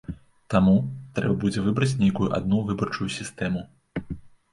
Таму, 0.51 0.71
трэба 1.17 1.35
будзе 1.43 1.59
выбраць 1.65 1.97
нейкую 2.03 2.29
адну 2.39 2.63
выбарчую 2.71 3.09
сістэму. 3.17 3.61